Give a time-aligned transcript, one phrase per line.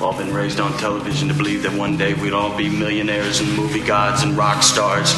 [0.00, 3.40] We've all been raised on television to believe that one day we'd all be millionaires
[3.40, 5.12] and movie gods and rock stars.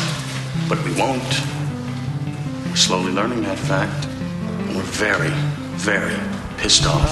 [0.69, 1.23] But we won't.
[2.67, 4.07] We're slowly learning that fact.
[4.07, 5.31] And we're very,
[5.79, 6.19] very
[6.57, 7.09] pissed off.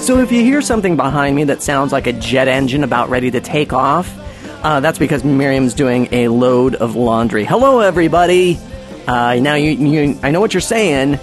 [0.00, 3.32] So if you hear something behind me that sounds like a jet engine about ready
[3.32, 4.14] to take off,
[4.62, 7.44] uh, that's because Miriam's doing a load of laundry.
[7.44, 8.58] Hello, everybody.
[9.06, 11.18] Uh, now you, you, I know what you're saying.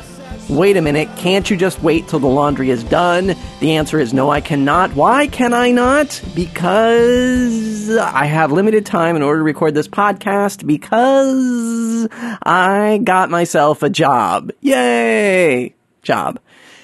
[0.47, 3.35] Wait a minute, can't you just wait till the laundry is done?
[3.59, 4.93] The answer is no, I cannot.
[4.93, 6.21] Why can I not?
[6.35, 13.81] Because I have limited time in order to record this podcast because I got myself
[13.81, 14.51] a job.
[14.61, 15.73] Yay!
[16.03, 16.39] Job.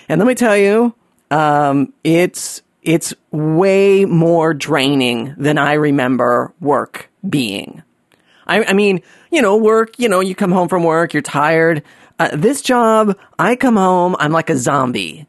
[0.09, 0.95] And let me tell you,
[1.29, 7.83] um, it's it's way more draining than I remember work being.
[8.47, 9.01] I, I mean,
[9.31, 9.97] you know, work.
[9.99, 11.83] You know, you come home from work, you're tired.
[12.19, 15.27] Uh, this job, I come home, I'm like a zombie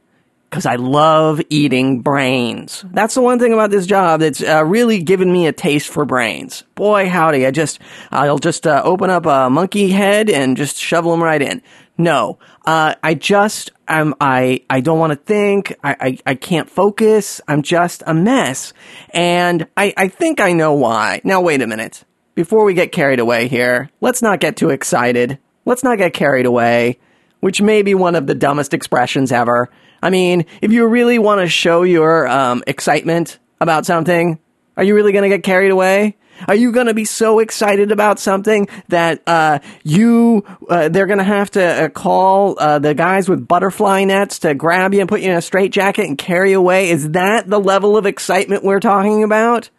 [0.52, 2.84] because I love eating brains.
[2.92, 6.04] That's the one thing about this job that's uh, really given me a taste for
[6.04, 6.64] brains.
[6.74, 7.46] Boy, howdy!
[7.46, 7.78] I just
[8.10, 11.62] I'll just uh, open up a monkey head and just shovel them right in.
[11.96, 15.74] No, uh, I just I'm I I don't want to think.
[15.82, 17.40] I, I I can't focus.
[17.48, 18.74] I'm just a mess,
[19.08, 21.22] and I I think I know why.
[21.24, 22.04] Now wait a minute.
[22.34, 25.38] Before we get carried away here, let's not get too excited.
[25.64, 26.98] Let's not get carried away,
[27.40, 29.70] which may be one of the dumbest expressions ever.
[30.02, 34.38] I mean, if you really want to show your um, excitement about something,
[34.76, 36.16] are you really going to get carried away?
[36.48, 41.18] Are you going to be so excited about something that uh, you uh, they're going
[41.18, 45.08] to have to uh, call uh, the guys with butterfly nets to grab you and
[45.08, 46.90] put you in a straitjacket and carry away?
[46.90, 49.70] Is that the level of excitement we're talking about?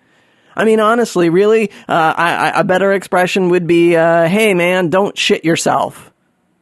[0.56, 4.90] I mean, honestly, really, uh, I, I, a better expression would be, uh, "Hey, man,
[4.90, 6.12] don't shit yourself."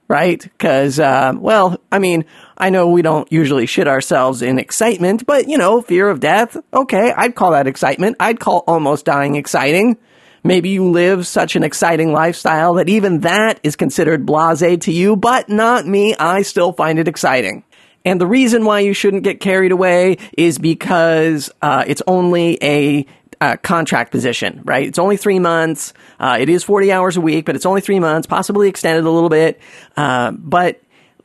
[0.08, 0.42] Right?
[0.42, 2.26] Because, well, I mean,
[2.62, 6.56] I know we don't usually shit ourselves in excitement, but you know, fear of death,
[6.72, 8.18] okay, I'd call that excitement.
[8.20, 9.98] I'd call almost dying exciting.
[10.44, 15.16] Maybe you live such an exciting lifestyle that even that is considered blase to you,
[15.16, 16.16] but not me.
[16.16, 17.64] I still find it exciting.
[18.06, 23.08] And the reason why you shouldn't get carried away is because uh, it's only a
[23.40, 24.88] uh, contract position, right?
[24.88, 25.94] It's only three months.
[26.20, 29.10] Uh, it is 40 hours a week, but it's only three months, possibly extended a
[29.10, 29.60] little bit.
[29.98, 30.80] Uh, but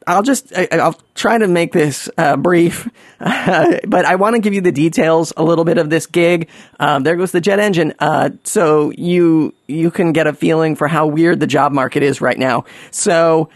[0.07, 4.55] I'll just I, will try to make this uh, brief, but I want to give
[4.55, 6.49] you the details a little bit of this gig.
[6.79, 10.87] Um, there goes the jet engine, uh, so you you can get a feeling for
[10.87, 12.65] how weird the job market is right now.
[12.93, 13.49] So,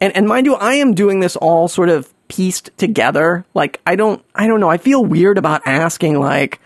[0.00, 3.44] and and mind you, I am doing this all sort of pieced together.
[3.52, 4.70] Like I don't I don't know.
[4.70, 6.58] I feel weird about asking like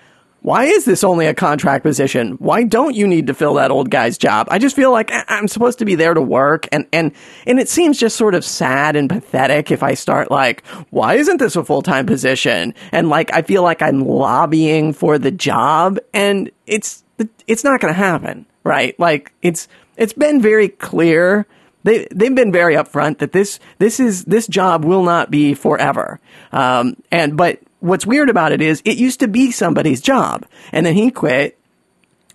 [0.42, 2.32] why is this only a contract position?
[2.32, 4.48] Why don't you need to fill that old guy's job?
[4.50, 7.12] I just feel like I'm supposed to be there to work and, and,
[7.46, 11.38] and it seems just sort of sad and pathetic if I start like, why isn't
[11.38, 12.74] this a full-time position?
[12.90, 17.04] And like, I feel like I'm lobbying for the job and it's,
[17.46, 18.98] it's not going to happen, right?
[18.98, 21.46] Like it's, it's been very clear
[21.84, 26.20] they they've been very upfront that this this is this job will not be forever.
[26.52, 30.86] Um, and but what's weird about it is it used to be somebody's job and
[30.86, 31.58] then he quit.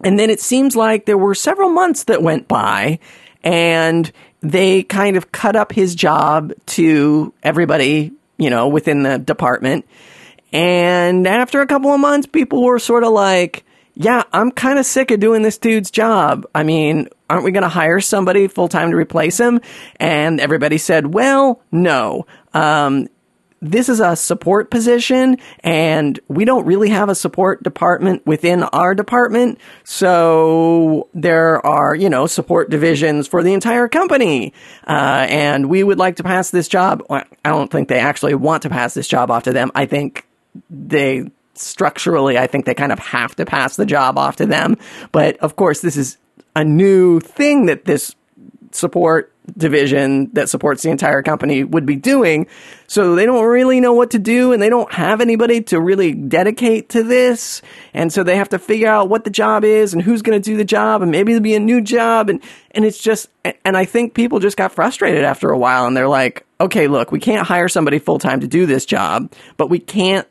[0.03, 2.99] And then it seems like there were several months that went by
[3.43, 9.85] and they kind of cut up his job to everybody, you know, within the department.
[10.51, 13.63] And after a couple of months, people were sort of like,
[13.95, 16.45] yeah, I'm kind of sick of doing this dude's job.
[16.53, 19.61] I mean, aren't we going to hire somebody full time to replace him?
[19.99, 22.27] And everybody said, well, no.
[22.53, 23.07] Um,
[23.61, 28.93] this is a support position and we don't really have a support department within our
[28.93, 29.59] department.
[29.83, 34.53] So there are, you know, support divisions for the entire company.
[34.87, 37.03] Uh, and we would like to pass this job.
[37.09, 39.71] I don't think they actually want to pass this job off to them.
[39.73, 40.27] I think
[40.69, 44.77] they structurally, I think they kind of have to pass the job off to them.
[45.11, 46.17] But of course, this is
[46.55, 48.15] a new thing that this
[48.71, 52.47] support division that supports the entire company would be doing.
[52.87, 56.13] So they don't really know what to do and they don't have anybody to really
[56.13, 57.61] dedicate to this.
[57.93, 60.43] And so they have to figure out what the job is and who's going to
[60.43, 62.29] do the job and maybe there'll be a new job.
[62.29, 63.29] And, and it's just,
[63.63, 67.11] and I think people just got frustrated after a while and they're like, okay, look,
[67.11, 70.27] we can't hire somebody full time to do this job, but we can't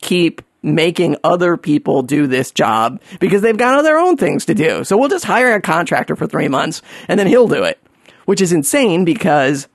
[0.00, 4.82] keep making other people do this job because they've got their own things to do.
[4.82, 7.78] So we'll just hire a contractor for three months and then he'll do it
[8.24, 9.68] which is insane because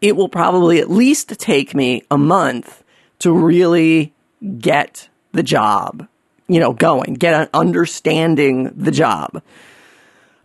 [0.00, 2.82] it will probably at least take me a month
[3.20, 4.12] to really
[4.58, 6.06] get the job.
[6.48, 9.40] you know, going, get an understanding the job.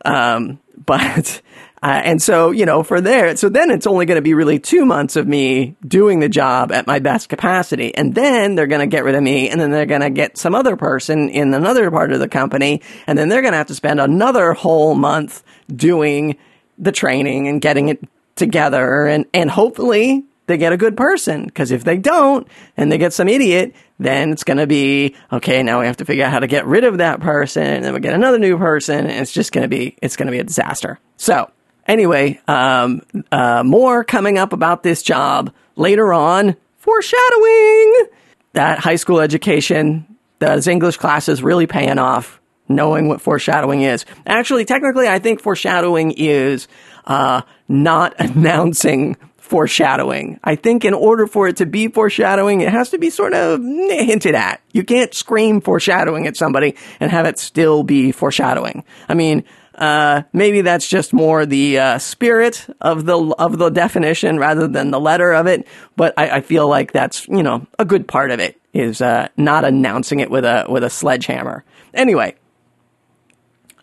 [0.03, 1.41] Um, but,
[1.81, 4.59] uh, and so, you know, for there, so then it's only going to be really
[4.59, 7.95] two months of me doing the job at my best capacity.
[7.95, 10.37] And then they're going to get rid of me and then they're going to get
[10.37, 12.81] some other person in another part of the company.
[13.07, 16.37] And then they're going to have to spend another whole month doing
[16.77, 18.03] the training and getting it
[18.35, 19.05] together.
[19.05, 21.49] And, and hopefully they get a good person.
[21.49, 25.63] Cause if they don't and they get some idiot, then it's going to be, okay,
[25.63, 27.63] now we have to figure out how to get rid of that person.
[27.63, 29.07] And then we get another new person.
[29.07, 30.99] And it's just going to be, it's going to be a disaster.
[31.17, 31.49] So
[31.87, 33.01] anyway, um,
[33.31, 36.55] uh, more coming up about this job later on.
[36.77, 38.05] Foreshadowing
[38.53, 40.05] that high school education,
[40.39, 44.05] those English classes really paying off knowing what foreshadowing is.
[44.25, 46.67] Actually, technically, I think foreshadowing is
[47.05, 50.39] uh, not announcing foreshadowing.
[50.43, 53.61] I think in order for it to be foreshadowing, it has to be sort of
[53.61, 54.61] hinted at.
[54.73, 58.83] You can't scream foreshadowing at somebody and have it still be foreshadowing.
[59.07, 59.43] I mean,
[59.75, 64.89] uh, maybe that's just more the uh, spirit of the of the definition rather than
[64.89, 65.67] the letter of it.
[65.95, 69.27] But I, I feel like that's you know a good part of it is uh,
[69.37, 71.63] not announcing it with a with a sledgehammer.
[71.93, 72.35] Anyway,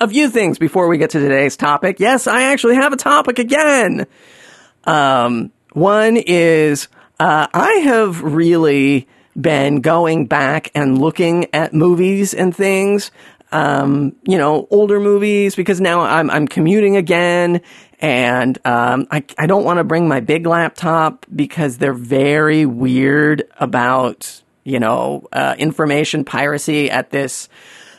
[0.02, 2.00] a few things before we get to today's topic.
[2.00, 4.06] Yes, I actually have a topic again.
[4.82, 6.88] Um, one is
[7.20, 9.06] uh, I have really
[9.40, 13.12] been going back and looking at movies and things.
[13.52, 17.60] Um, you know, older movies because now I'm I'm commuting again,
[18.00, 23.44] and um, I I don't want to bring my big laptop because they're very weird
[23.60, 27.48] about you know uh, information piracy at this.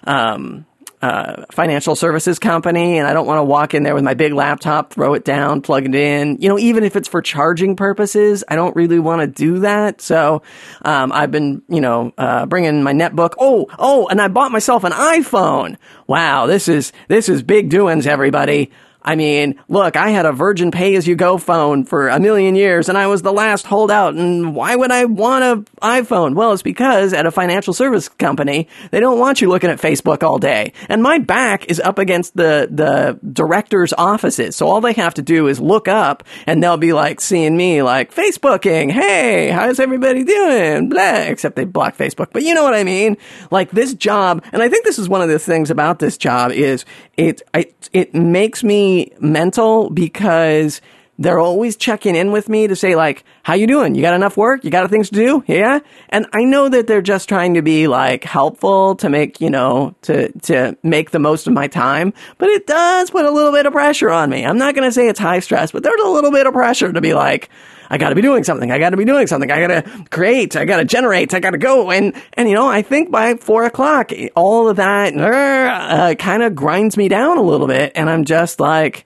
[0.06, 0.66] Um,
[1.04, 4.32] uh, financial services company and I don't want to walk in there with my big
[4.32, 6.38] laptop, throw it down, plug it in.
[6.40, 10.00] You know, even if it's for charging purposes, I don't really want to do that.
[10.00, 10.44] So,
[10.86, 13.34] um, I've been, you know, uh, bringing my netbook.
[13.38, 15.76] Oh, oh, and I bought myself an iPhone.
[16.08, 18.72] Wow, this is, this is big doings, everybody.
[19.04, 22.56] I mean, look, I had a Virgin pay as you go phone for a million
[22.56, 24.16] years and I was the last holdout.
[24.16, 26.36] And why would I want an iPhone?
[26.36, 30.24] Well, it's because at a financial service company, they don't want you looking at Facebook
[30.24, 30.72] all day.
[30.88, 34.56] And my back is up against the, the director's offices.
[34.56, 37.82] So all they have to do is look up and they'll be like seeing me
[37.82, 38.90] like Facebooking.
[38.90, 40.90] Hey, how's everybody doing?
[40.90, 42.28] Blah, except they block Facebook.
[42.32, 43.18] But you know what I mean?
[43.52, 44.44] Like this job.
[44.54, 46.86] And I think this is one of the things about this job is
[47.18, 50.82] it, it, it makes me mental because
[51.20, 53.94] they're always checking in with me to say like, how you doing?
[53.94, 54.64] You got enough work?
[54.64, 55.44] You got things to do?
[55.48, 55.80] Yeah.
[56.10, 59.96] And I know that they're just trying to be like helpful to make, you know,
[60.04, 63.66] to, to make the most of my time, but it does put a little bit
[63.66, 64.44] of pressure on me.
[64.44, 66.92] I'm not going to say it's high stress, but there's a little bit of pressure
[66.92, 67.50] to be like,
[67.94, 68.72] I got to be doing something.
[68.72, 69.52] I got to be doing something.
[69.52, 70.56] I got to create.
[70.56, 71.32] I got to generate.
[71.36, 71.92] I got to go.
[71.92, 76.56] And, and, you know, I think by four o'clock, all of that uh, kind of
[76.56, 77.92] grinds me down a little bit.
[77.94, 79.06] And I'm just like,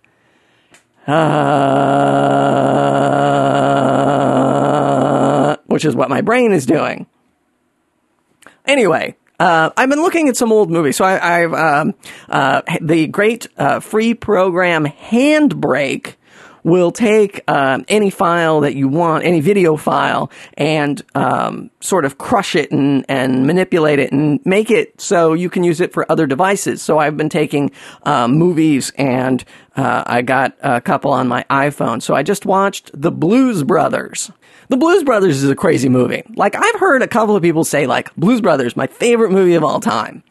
[1.05, 1.17] uh,
[5.65, 7.07] which is what my brain is doing.
[8.65, 10.95] Anyway, uh, I've been looking at some old movies.
[10.95, 11.93] So I, have um,
[12.29, 16.15] uh, the great uh, free program Handbrake
[16.67, 22.17] will take um, any file that you want, any video file, and um, sort of
[22.17, 26.05] crush it and, and manipulate it and make it so you can use it for
[26.11, 26.81] other devices.
[26.81, 27.71] So I've been taking
[28.03, 29.45] um, movies and
[29.77, 32.01] uh, I got a couple on my iPhone.
[32.01, 34.29] So I just watched The Blues Brothers.
[34.67, 36.23] The Blues Brothers is a crazy movie.
[36.35, 39.63] Like I've heard a couple of people say like Blues Brothers, my favorite movie of
[39.63, 40.21] all time.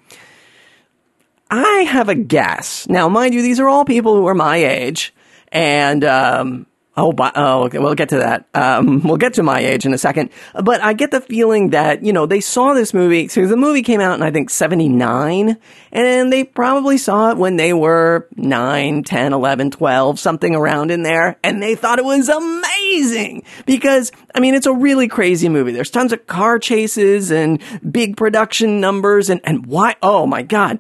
[1.51, 2.87] I have a guess.
[2.91, 5.15] Now, mind you, these are all people who are my age
[5.53, 8.47] and um, oh, oh, okay, we'll get to that.
[8.55, 10.31] Um, we'll get to my age in a second.
[10.55, 13.29] But I get the feeling that you know they saw this movie.
[13.29, 15.57] So the movie came out in I think '79,
[15.93, 21.03] and they probably saw it when they were 9, 10, 11, 12, something around in
[21.03, 25.73] there, and they thought it was amazing because I mean it's a really crazy movie.
[25.73, 27.61] There's tons of car chases and
[27.91, 29.97] big production numbers, and and why?
[30.03, 30.79] Oh my god!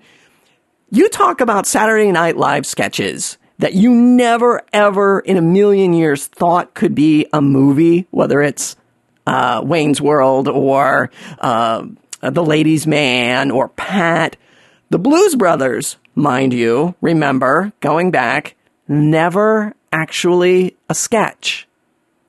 [0.90, 6.26] You talk about Saturday Night Live sketches that you never ever in a million years
[6.26, 8.76] thought could be a movie, whether it's
[9.26, 11.10] uh, Wayne's World or
[11.40, 11.86] uh,
[12.20, 14.36] The Ladies' Man or Pat.
[14.90, 18.54] The Blues Brothers, mind you, remember, going back,
[18.86, 21.66] never actually a sketch.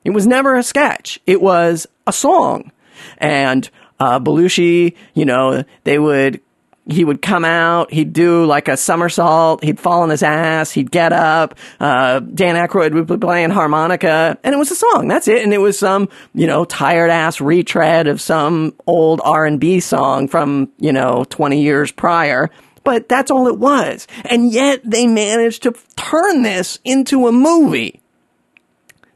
[0.04, 1.20] It was never a sketch.
[1.26, 2.72] It was a song.
[3.18, 3.68] And
[4.00, 6.40] uh, Belushi, you know, they would
[6.88, 10.90] he would come out, he'd do like a somersault, he'd fall on his ass, he'd
[10.90, 15.28] get up, uh, Dan Aykroyd would be playing harmonica, and it was a song, that's
[15.28, 20.28] it, and it was some, you know, tired ass retread of some old R&B song
[20.28, 22.50] from, you know, 20 years prior,
[22.84, 24.06] but that's all it was.
[24.24, 28.00] And yet they managed to turn this into a movie.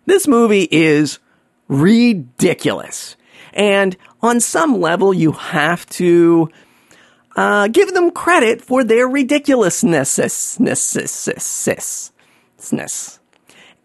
[0.04, 1.20] This movie is
[1.68, 3.16] ridiculous.
[3.54, 6.50] And on some level, you have to
[7.36, 10.18] uh, give them credit for their ridiculousness.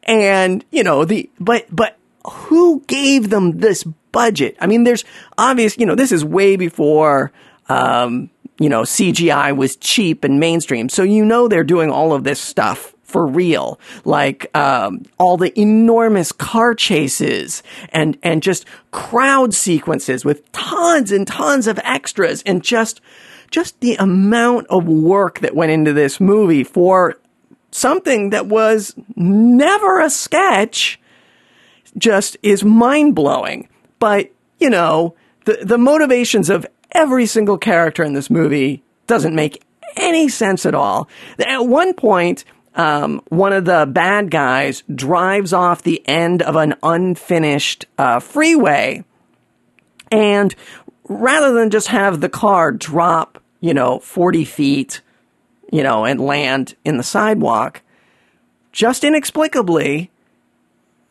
[0.04, 4.58] And, you know, the, but, but who gave them this budget?
[4.60, 5.04] I mean, there's
[5.38, 7.32] obvious, you know, this is way before,
[7.70, 10.90] um, you know, CGI was cheap and mainstream.
[10.90, 15.58] So you know they're doing all of this stuff for real, like um, all the
[15.58, 22.62] enormous car chases and and just crowd sequences with tons and tons of extras and
[22.62, 23.00] just
[23.52, 27.16] just the amount of work that went into this movie for
[27.72, 31.00] something that was never a sketch
[31.98, 33.68] just is mind blowing.
[34.00, 39.64] But, you know, the, the motivations of every single character in this movie doesn't make
[39.96, 41.08] any sense at all.
[41.40, 46.76] At one point, um, one of the bad guys drives off the end of an
[46.84, 49.04] unfinished uh, freeway,
[50.12, 50.54] and
[51.08, 55.02] rather than just have the car drop, you know, 40 feet,
[55.72, 57.82] you know, and land in the sidewalk,
[58.72, 60.12] just inexplicably,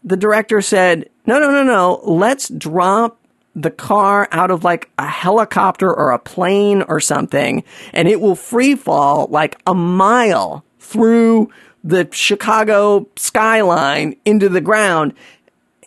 [0.04, 3.18] the director said, no, no, no, no, let's drop
[3.54, 8.36] the car out of like a helicopter or a plane or something, and it will
[8.36, 11.50] free fall like a mile through
[11.82, 15.14] the Chicago skyline into the ground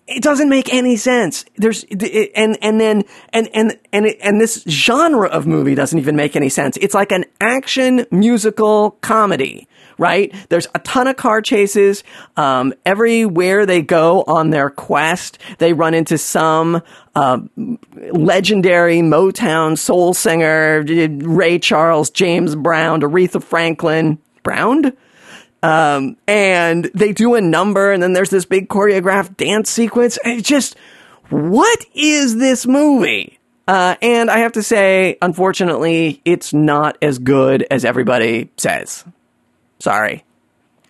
[0.10, 1.46] it doesn't make any sense.
[1.56, 1.84] There's
[2.36, 6.50] and and then and and and and this genre of movie doesn't even make any
[6.50, 6.78] sense.
[6.78, 9.68] It's like an action musical comedy,
[10.00, 10.34] right?
[10.50, 12.04] There's a ton of car chases.
[12.38, 16.82] Um, everywhere they go on their quest, they run into some
[17.16, 17.40] uh,
[18.12, 24.94] legendary Motown soul singer, Ray Charles, James Brown, Aretha Franklin, Brown
[25.62, 30.18] um, and they do a number and then there's this big choreographed dance sequence.
[30.24, 30.76] And just,
[31.30, 33.40] what is this movie?
[33.68, 39.06] Uh, and I have to say, unfortunately, it's not as good as everybody says.
[39.80, 40.24] Sorry.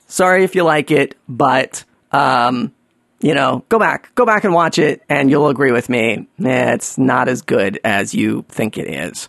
[0.08, 2.74] Sorry if you like it, but, um,
[3.20, 6.28] you know, go back, go back and watch it and you'll agree with me.
[6.40, 9.28] It's not as good as you think it is.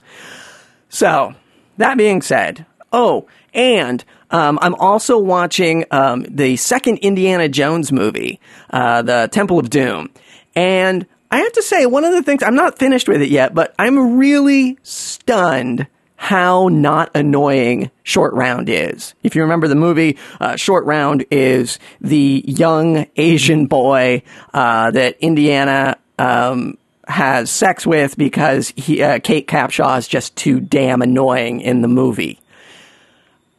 [0.88, 1.34] So,
[1.76, 8.40] that being said, oh, and um, I'm also watching um, the second Indiana Jones movie,
[8.70, 10.10] uh, the Temple of Doom,
[10.54, 13.54] and I have to say one of the things I'm not finished with it yet,
[13.54, 19.14] but I'm really stunned how not annoying Short Round is.
[19.22, 24.22] If you remember the movie, uh, Short Round is the young Asian boy
[24.52, 26.76] uh, that Indiana um,
[27.08, 31.88] has sex with because he, uh, Kate Capshaw is just too damn annoying in the
[31.88, 32.38] movie.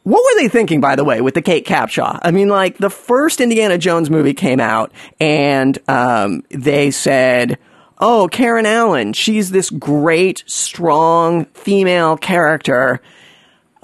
[0.04, 2.18] What were they thinking, by the way, with the Kate Capshaw?
[2.22, 7.56] I mean, like the first Indiana Jones movie came out, and um, they said,
[7.98, 13.00] "Oh, Karen Allen, she's this great, strong female character."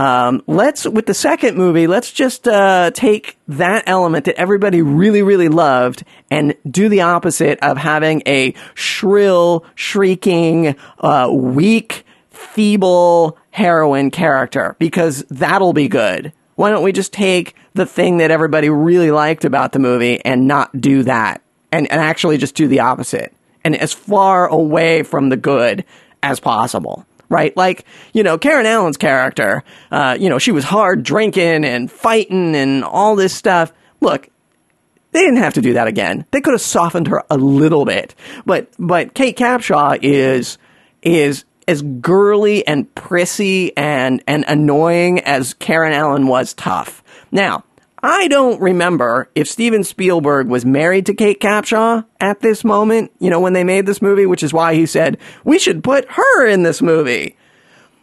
[0.01, 5.23] Um, let's with the second movie, let's just uh, take that element that everybody really,
[5.23, 12.05] really loved and do the opposite of having a shrill, shrieking, uh, weak,
[12.39, 16.33] feeble heroine character because that'll be good.
[16.55, 20.47] Why don't we just take the thing that everybody really liked about the movie and
[20.47, 21.43] not do that
[21.73, 25.85] and, and actually just do the opposite and as far away from the good
[26.23, 27.05] as possible?
[27.29, 27.55] Right?
[27.57, 32.57] Like, you know, Karen Allen's character, uh, you know, she was hard drinking and fighting
[32.57, 33.71] and all this stuff.
[34.01, 34.31] Look,
[35.13, 36.25] they didn't have to do that again.
[36.31, 38.15] They could have softened her a little bit.
[38.47, 40.57] But but Kate Capshaw is
[41.03, 47.05] is as girly and prissy and, and annoying as Karen Allen was tough.
[47.31, 47.63] Now,
[48.03, 53.29] I don't remember if Steven Spielberg was married to Kate Capshaw at this moment, you
[53.29, 56.47] know, when they made this movie, which is why he said, we should put her
[56.47, 57.37] in this movie.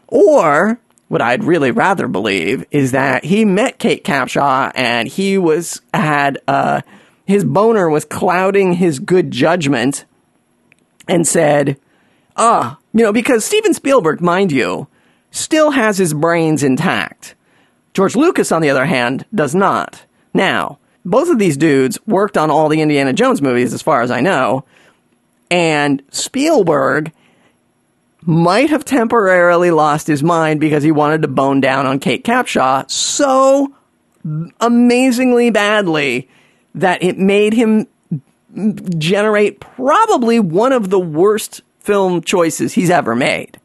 [0.07, 5.81] Or, what I'd really rather believe is that he met Kate Capshaw and he was,
[5.93, 6.81] had, uh,
[7.25, 10.05] his boner was clouding his good judgment
[11.07, 11.79] and said,
[12.35, 14.87] ah, you know, because Steven Spielberg, mind you,
[15.29, 17.35] still has his brains intact.
[17.93, 20.05] George Lucas, on the other hand, does not.
[20.33, 24.11] Now, both of these dudes worked on all the Indiana Jones movies, as far as
[24.11, 24.63] I know,
[25.51, 27.11] and Spielberg
[28.21, 32.89] might have temporarily lost his mind because he wanted to bone down on Kate Capshaw
[32.89, 33.73] so
[34.61, 36.29] amazingly badly
[36.73, 37.87] that it made him
[38.97, 43.59] generate probably one of the worst film choices he's ever made.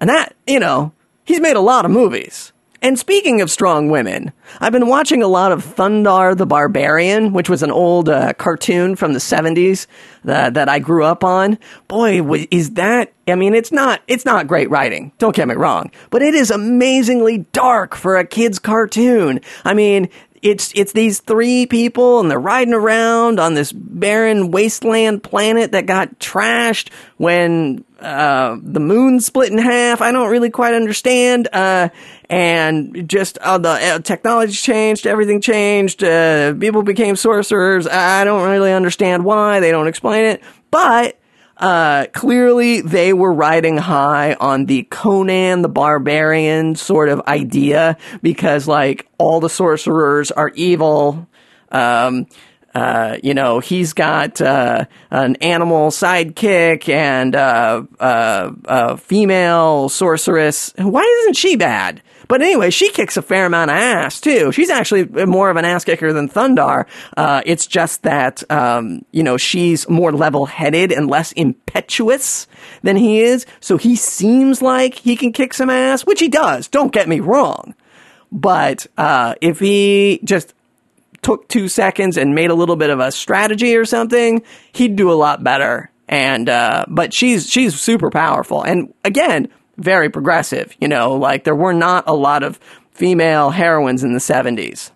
[0.00, 0.92] And that, you know,
[1.24, 2.52] he's made a lot of movies.
[2.82, 7.50] And speaking of strong women, I've been watching a lot of Thundarr the Barbarian, which
[7.50, 9.86] was an old uh, cartoon from the 70s
[10.24, 11.58] that, that I grew up on.
[11.88, 15.12] Boy, is that, I mean, it's not, it's not great writing.
[15.18, 19.40] Don't get me wrong, but it is amazingly dark for a kid's cartoon.
[19.62, 20.08] I mean,
[20.42, 25.86] it's it's these three people and they're riding around on this barren wasteland planet that
[25.86, 30.00] got trashed when uh, the moon split in half.
[30.00, 31.48] I don't really quite understand.
[31.52, 31.90] Uh,
[32.30, 36.02] and just uh, the uh, technology changed, everything changed.
[36.02, 37.86] Uh, people became sorcerers.
[37.86, 39.60] I don't really understand why.
[39.60, 41.19] They don't explain it, but
[41.60, 48.66] uh, clearly they were riding high on the Conan the Barbarian sort of idea because
[48.66, 51.28] like all the sorcerers are evil.
[51.70, 52.26] Um,
[52.74, 60.72] uh, you know, he's got uh, an animal sidekick and uh, uh a female sorceress.
[60.78, 62.00] Why isn't she bad?
[62.30, 64.52] But anyway, she kicks a fair amount of ass too.
[64.52, 66.86] She's actually more of an ass kicker than Thundarr.
[67.16, 72.46] Uh, it's just that, um, you know, she's more level headed and less impetuous
[72.82, 73.46] than he is.
[73.58, 76.68] So he seems like he can kick some ass, which he does.
[76.68, 77.74] Don't get me wrong.
[78.30, 80.54] But, uh, if he just
[81.22, 85.10] took two seconds and made a little bit of a strategy or something, he'd do
[85.10, 85.90] a lot better.
[86.06, 88.62] And, uh, but she's, she's super powerful.
[88.62, 89.48] And again,
[89.80, 90.74] very progressive.
[90.80, 92.58] You know, like there were not a lot of
[92.92, 94.90] female heroines in the 70s.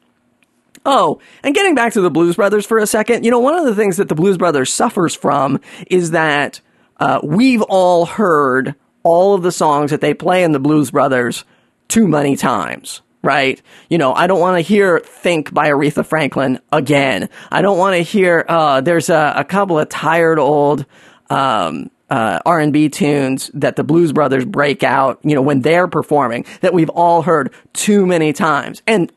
[0.87, 3.65] Oh, and getting back to the Blues Brothers for a second, you know, one of
[3.65, 6.61] the things that the Blues Brothers suffers from is that
[6.99, 11.45] uh, we've all heard all of the songs that they play in the Blues Brothers
[11.89, 13.63] too many times right?
[13.89, 17.31] You know, I don't want to hear Think by Aretha Franklin again.
[17.51, 20.85] I don't want to hear, uh, there's a, a, couple of tired old,
[21.31, 26.45] um, uh, R&B tunes that the Blues Brothers break out, you know, when they're performing
[26.61, 28.83] that we've all heard too many times.
[28.87, 29.11] And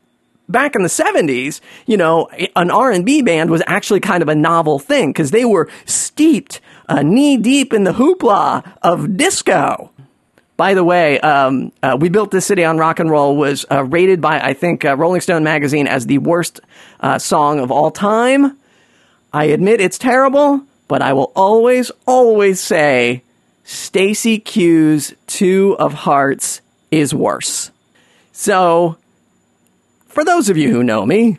[0.48, 4.78] back in the 70s, you know, an R&B band was actually kind of a novel
[4.78, 9.90] thing because they were steeped uh, knee deep in the hoopla of disco.
[10.56, 13.84] By the way, um, uh, We Built This City on Rock and Roll was uh,
[13.84, 16.60] rated by, I think, uh, Rolling Stone magazine as the worst
[16.98, 18.58] uh, song of all time.
[19.32, 23.22] I admit it's terrible, but I will always, always say
[23.64, 27.70] Stacey Q's Two of Hearts is worse.
[28.32, 28.96] So,
[30.06, 31.38] for those of you who know me,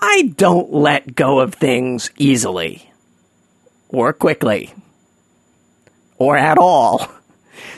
[0.00, 2.90] I don't let go of things easily,
[3.88, 4.72] or quickly,
[6.18, 7.08] or at all.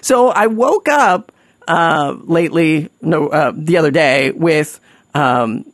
[0.00, 1.32] So I woke up
[1.68, 4.80] uh, lately, no, uh, the other day with
[5.14, 5.64] um,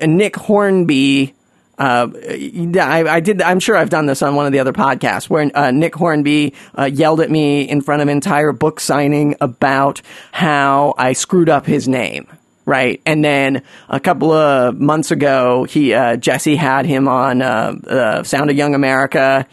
[0.00, 1.34] Nick Hornby
[1.78, 3.40] uh, I, I, did.
[3.40, 6.54] I'm sure I've done this on one of the other podcasts where uh, Nick Hornby
[6.76, 11.48] uh, yelled at me in front of an entire book signing about how I screwed
[11.48, 12.26] up his name.
[12.64, 18.22] Right, and then a couple of months ago, he uh, Jesse had him on uh,
[18.24, 19.46] Sound of Young America.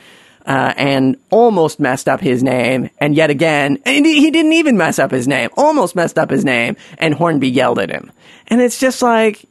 [0.47, 2.91] Uh, and almost messed up his name.
[2.99, 6.45] And yet again, and he didn't even mess up his name, almost messed up his
[6.45, 6.75] name.
[6.99, 8.11] And Hornby yelled at him.
[8.45, 9.43] And it's just like,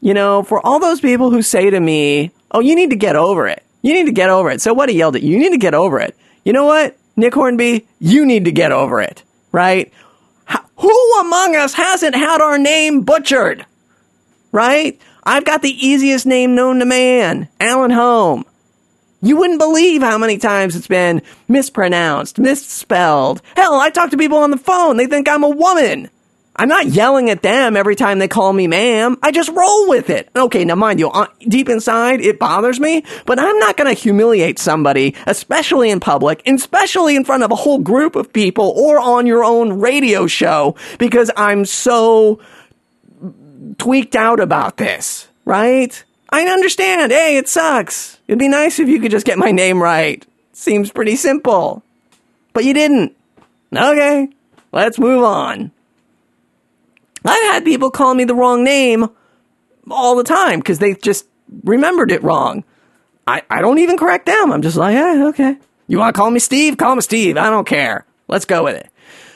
[0.00, 3.16] you know, for all those people who say to me, oh, you need to get
[3.16, 3.62] over it.
[3.82, 4.60] You need to get over it.
[4.60, 6.16] So what he yelled at you, you need to get over it.
[6.44, 6.96] You know what?
[7.16, 9.92] Nick Hornby, you need to get over it, right?
[10.76, 13.66] who among us hasn't had our name butchered?
[14.52, 15.00] Right?
[15.24, 18.44] I've got the easiest name known to man, Alan Home.
[19.22, 23.42] You wouldn't believe how many times it's been mispronounced, misspelled.
[23.56, 24.98] Hell, I talk to people on the phone.
[24.98, 26.10] They think I'm a woman.
[26.58, 29.18] I'm not yelling at them every time they call me ma'am.
[29.22, 30.28] I just roll with it.
[30.34, 31.12] Okay, now mind you,
[31.46, 36.42] deep inside, it bothers me, but I'm not going to humiliate somebody, especially in public,
[36.46, 40.74] especially in front of a whole group of people or on your own radio show
[40.98, 42.40] because I'm so
[43.78, 46.02] tweaked out about this, right?
[46.30, 47.12] I understand.
[47.12, 48.18] Hey, it sucks.
[48.26, 50.24] It'd be nice if you could just get my name right.
[50.52, 51.82] Seems pretty simple.
[52.52, 53.14] But you didn't.
[53.74, 54.28] Okay,
[54.72, 55.70] let's move on.
[57.26, 59.08] I've had people call me the wrong name
[59.90, 61.26] all the time because they just
[61.64, 62.64] remembered it wrong.
[63.26, 64.52] I, I don't even correct them.
[64.52, 65.56] I'm just like, yeah, okay.
[65.88, 66.76] You want to call me Steve?
[66.76, 67.36] Call me Steve.
[67.36, 68.06] I don't care.
[68.28, 68.90] Let's go with it.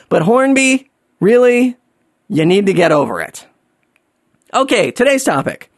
[0.09, 1.77] But Hornby, really,
[2.27, 3.45] you need to get over it.
[4.53, 5.71] Okay, today's topic.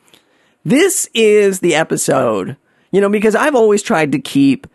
[0.66, 2.58] This is the episode,
[2.92, 4.66] you know, because I've always tried to keep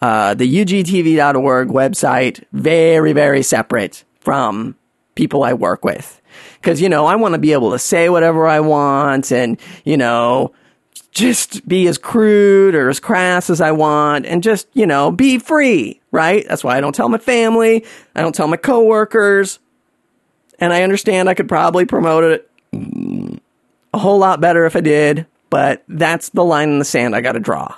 [0.00, 4.76] uh, the ugtv.org website very, very separate from
[5.14, 6.20] people I work with.
[6.64, 9.98] Cause, you know, I want to be able to say whatever I want and, you
[9.98, 10.52] know,
[11.10, 15.38] just be as crude or as crass as I want and just, you know, be
[15.38, 16.44] free, right?
[16.48, 17.84] That's why I don't tell my family.
[18.16, 19.58] I don't tell my coworkers.
[20.58, 22.50] And I understand I could probably promote it
[23.92, 27.20] a whole lot better if I did, but that's the line in the sand I
[27.20, 27.74] got to draw.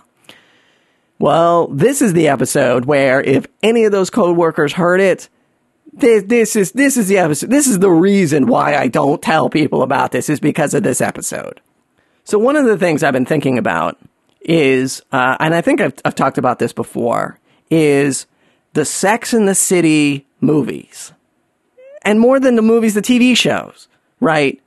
[1.19, 5.29] Well, this is the episode where if any of those coworkers heard it,
[5.93, 7.51] this, this is this is the episode.
[7.51, 11.01] This is the reason why I don't tell people about this is because of this
[11.01, 11.61] episode.
[12.25, 13.99] So one of the things I've been thinking about
[14.41, 17.39] is, uh, and I think I've, I've talked about this before,
[17.71, 18.27] is
[18.73, 21.13] the Sex and the City movies,
[22.03, 23.89] and more than the movies, the TV shows,
[24.21, 24.61] right?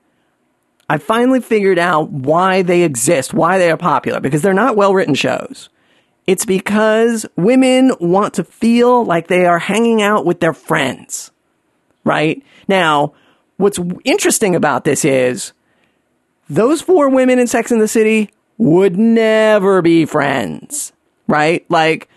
[0.90, 4.94] I finally figured out why they exist, why they are popular, because they're not well
[4.94, 5.70] written shows.
[6.28, 11.32] It's because women want to feel like they are hanging out with their friends,
[12.04, 12.44] right?
[12.68, 13.14] Now,
[13.58, 15.54] what's interesting about this is
[16.50, 20.92] those four women in Sex in the City would never be friends,
[21.28, 21.66] right?
[21.70, 22.10] Like,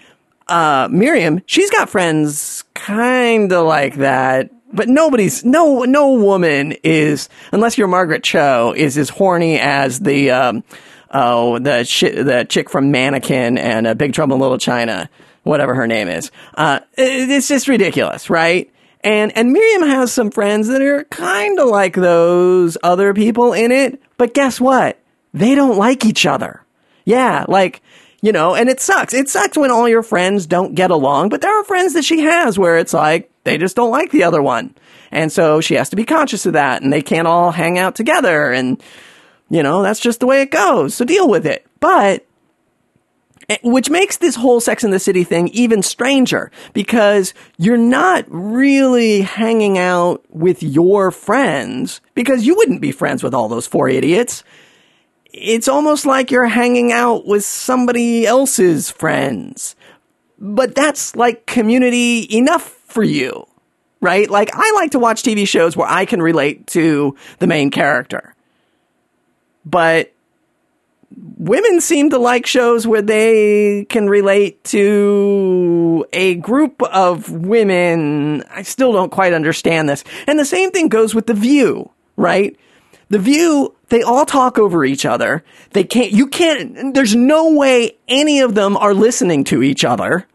[0.49, 7.29] uh, Miriam, she's got friends kind of like that, but nobody's, no, no woman is,
[7.53, 10.65] unless you're Margaret Cho, is as horny as the, um,
[11.13, 15.09] oh, the sh- the chick from Mannequin and uh, Big Trouble in Little China,
[15.43, 16.31] whatever her name is.
[16.55, 18.73] Uh, it, it's just ridiculous, right?
[19.05, 23.73] And and Miriam has some friends that are kind of like those other people in
[23.73, 24.99] it, but guess what?
[25.35, 26.63] They don't like each other.
[27.05, 27.83] Yeah, like
[28.21, 29.13] you know, and it sucks.
[29.13, 32.21] It sucks when all your friends don't get along, but there are friends that she
[32.21, 34.75] has where it's like they just don't like the other one.
[35.11, 37.97] And so she has to be conscious of that and they can't all hang out
[37.97, 38.83] together and
[39.53, 40.95] you know, that's just the way it goes.
[40.95, 41.67] So deal with it.
[41.79, 42.25] But
[43.51, 48.25] eh, which makes this whole Sex in the City thing even stranger because you're not
[48.29, 53.91] really hanging out with your friends because you wouldn't be friends with all those four
[53.91, 54.43] idiots.
[55.35, 59.77] It's almost like you're hanging out with somebody else's friends.
[60.39, 63.47] But that's like community enough for you,
[64.01, 64.31] right?
[64.31, 68.35] Like I like to watch TV shows where I can relate to the main character
[69.65, 70.13] but
[71.37, 78.43] women seem to like shows where they can relate to a group of women.
[78.51, 80.05] I still don't quite understand this.
[80.27, 82.57] And the same thing goes with The View, right?
[83.09, 85.45] The View, they all talk over each other.
[85.71, 90.27] They can't, you can't, there's no way any of them are listening to each other.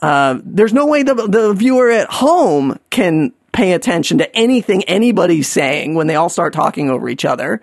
[0.00, 5.48] Uh, there's no way the, the viewer at home can pay attention to anything anybody's
[5.48, 7.60] saying when they all start talking over each other.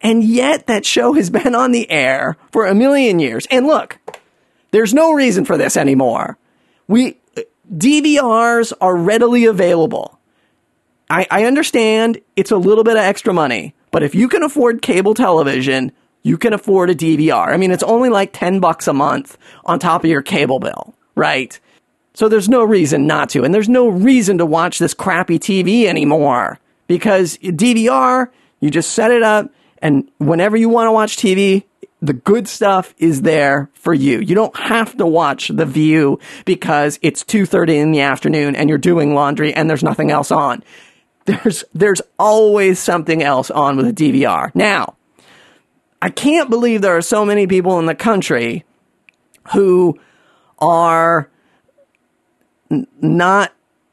[0.00, 3.46] And yet that show has been on the air for a million years.
[3.50, 3.98] And look,
[4.70, 6.38] there's no reason for this anymore.
[6.88, 7.18] We,
[7.72, 10.18] DVRs are readily available.
[11.08, 14.82] I, I understand it's a little bit of extra money, but if you can afford
[14.82, 17.48] cable television, you can afford a DVR.
[17.48, 20.94] I mean, it's only like 10 bucks a month on top of your cable bill,
[21.14, 21.58] right?
[22.14, 23.44] So there's no reason not to.
[23.44, 28.28] And there's no reason to watch this crappy TV anymore because DVR,
[28.60, 29.50] you just set it up,
[29.82, 31.64] and whenever you want to watch TV,
[32.02, 34.20] the good stuff is there for you.
[34.20, 38.78] You don't have to watch The View because it's 2:30 in the afternoon and you're
[38.78, 40.62] doing laundry and there's nothing else on.
[41.26, 44.52] There's there's always something else on with a DVR.
[44.54, 44.94] Now,
[46.00, 48.64] I can't believe there are so many people in the country
[49.52, 49.98] who
[50.60, 51.28] are
[52.70, 53.52] n- not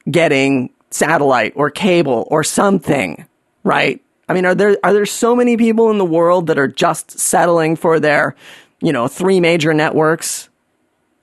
[0.10, 3.26] getting satellite or cable or something,
[3.63, 4.00] right?
[4.34, 7.19] I mean, are there are there so many people in the world that are just
[7.19, 8.36] settling for their,
[8.82, 10.50] you know, three major networks?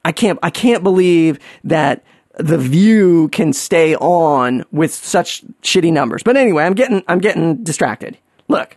[0.04, 2.04] I can't I can't believe that
[2.38, 6.22] the view can stay on with such shitty numbers.
[6.22, 8.16] But anyway, I'm getting I'm getting distracted.
[8.46, 8.76] Look.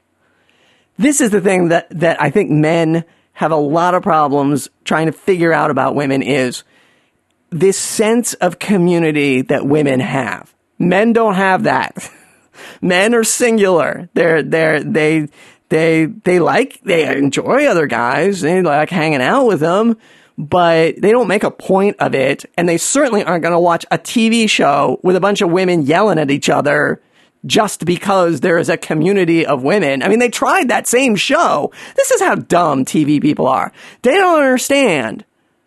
[0.97, 5.05] This is the thing that that I think men have a lot of problems trying
[5.05, 6.63] to figure out about women is
[7.51, 10.55] this sense of community that women have.
[10.79, 12.09] Men don't have that.
[12.81, 14.09] men are singular.
[14.13, 15.29] They're they're they
[15.69, 18.41] they they like they enjoy other guys.
[18.41, 19.97] They like hanging out with them,
[20.37, 22.45] but they don't make a point of it.
[22.57, 25.83] And they certainly aren't going to watch a TV show with a bunch of women
[25.83, 27.01] yelling at each other
[27.45, 30.01] just because there is a community of women.
[30.01, 31.71] I mean, they tried that same show.
[31.95, 33.71] This is how dumb TV people are.
[34.01, 35.25] They don't understand.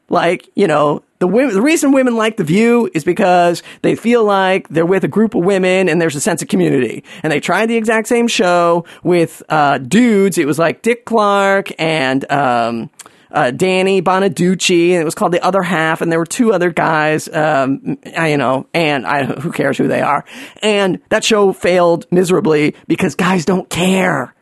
[0.08, 4.68] Like, you know, the, the reason women like The View is because they feel like
[4.68, 7.04] they're with a group of women and there's a sense of community.
[7.22, 10.38] And they tried the exact same show with uh, dudes.
[10.38, 12.90] It was like Dick Clark and um,
[13.30, 16.70] uh, Danny Bonaduce, and it was called The Other Half, and there were two other
[16.70, 20.24] guys, um, I, you know, and I, who cares who they are.
[20.62, 24.34] And that show failed miserably because guys don't care.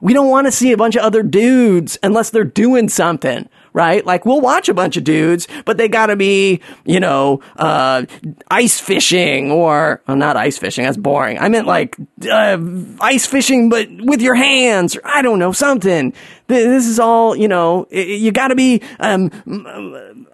[0.00, 4.06] We don't want to see a bunch of other dudes unless they're doing something right?
[4.06, 8.06] Like we'll watch a bunch of dudes, but they gotta be, you know, uh,
[8.50, 10.84] ice fishing or, well, not ice fishing.
[10.84, 11.38] That's boring.
[11.38, 11.96] I meant like,
[12.30, 12.56] uh,
[13.00, 16.14] ice fishing, but with your hands or I don't know, something.
[16.46, 19.30] This is all, you know, you gotta be, um,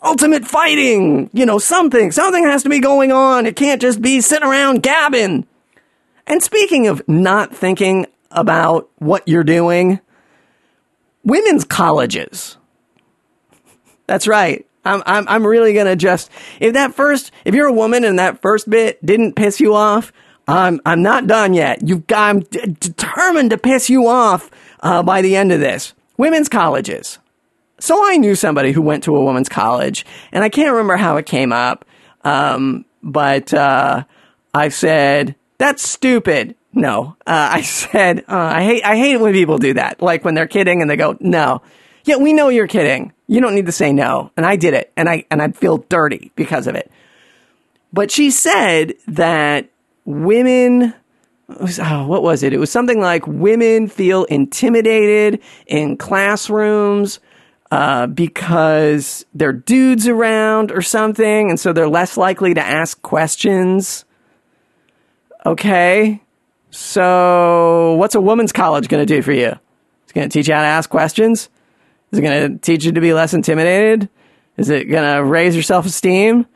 [0.03, 3.47] ultimate fighting, you know, something, something has to be going on.
[3.47, 5.47] It can't just be sitting around gabbing.
[6.27, 9.99] And speaking of not thinking about what you're doing,
[11.25, 12.59] women's colleges
[14.11, 14.67] that's right.
[14.85, 18.43] I'm, I'm, I'm really gonna just, if that first, if you're a woman and that
[18.43, 20.13] first bit didn't piss you off,
[20.49, 21.87] I'm, I'm not done yet.
[21.87, 25.95] You've got, I'm d- determined to piss you off, uh, by the end of this.
[26.17, 27.21] Women's colleges.
[27.79, 31.19] So I knew somebody who went to a women's college and I can't remember how
[31.19, 31.85] it came up.
[32.25, 34.03] Um, but, uh,
[34.53, 36.57] I said, that's stupid.
[36.73, 40.03] No, uh, I said, uh, I hate, I hate it when people do that.
[40.03, 41.63] Like when they're kidding and they go, no.
[42.05, 43.13] Yeah, we know you're kidding.
[43.31, 44.33] You don't need to say no.
[44.37, 44.93] And I did it.
[44.97, 46.91] And I, and I feel dirty because of it.
[47.93, 49.71] But she said that
[50.05, 50.95] women,
[51.49, 52.53] oh, what was it?
[52.53, 57.21] It was something like women feel intimidated in classrooms
[57.71, 63.01] uh, because there are dudes around or something, and so they're less likely to ask
[63.01, 64.05] questions.
[65.47, 66.21] Okay,
[66.73, 69.53] so what's a woman's college going to do for you?
[70.03, 71.49] It's going to teach you how to ask questions.
[72.13, 74.09] Is it going to teach you to be less intimidated?
[74.57, 76.47] Is it going to raise your self esteem?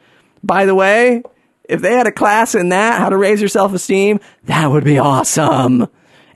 [0.43, 1.23] By the way,
[1.69, 4.85] if they had a class in that, how to raise your self esteem, that would
[4.85, 5.89] be awesome.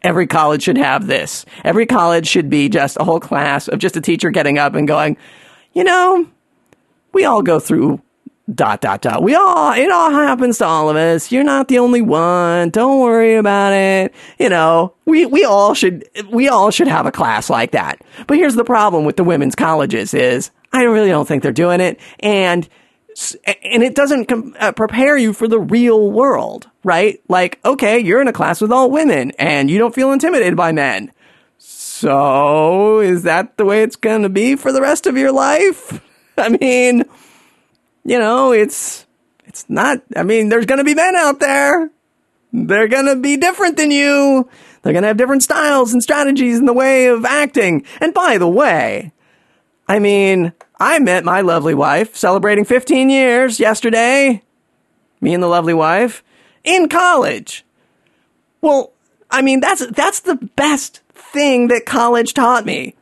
[0.03, 1.45] Every college should have this.
[1.65, 4.87] Every college should be just a whole class of just a teacher getting up and
[4.87, 5.17] going,
[5.73, 6.27] you know,
[7.13, 8.01] we all go through
[8.55, 9.23] dot dot dot.
[9.23, 11.31] We all it all happens to all of us.
[11.31, 12.71] You're not the only one.
[12.71, 14.15] Don't worry about it.
[14.39, 18.01] You know, we we all should we all should have a class like that.
[18.27, 21.81] But here's the problem with the women's colleges is I really don't think they're doing
[21.81, 22.69] it and
[23.47, 27.21] and it doesn't com- uh, prepare you for the real world, right?
[27.29, 30.71] Like, okay, you're in a class with all women and you don't feel intimidated by
[30.71, 31.13] men.
[31.59, 36.01] So, is that the way it's going to be for the rest of your life?
[36.39, 37.05] I mean,
[38.09, 39.07] you know, it's
[39.45, 40.03] it's not.
[40.17, 41.91] I mean, there's going to be men out there.
[42.53, 44.49] They're going to be different than you.
[44.83, 47.85] They're going to have different styles and strategies in the way of acting.
[48.01, 49.13] And by the way,
[49.87, 54.43] I mean, I met my lovely wife celebrating 15 years yesterday.
[55.21, 56.25] Me and the lovely wife
[56.65, 57.67] in college.
[58.63, 58.93] Well,
[59.31, 62.95] I mean, that's that's the best thing that college taught me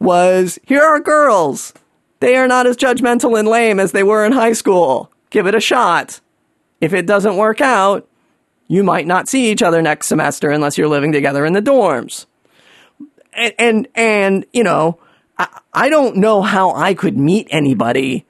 [0.00, 1.72] was here are girls
[2.20, 5.10] they are not as judgmental and lame as they were in high school.
[5.30, 6.20] Give it a shot.
[6.80, 8.06] If it doesn't work out,
[8.68, 12.26] you might not see each other next semester unless you're living together in the dorms.
[13.32, 14.98] And, and, and you know,
[15.38, 18.26] I, I don't know how I could meet anybody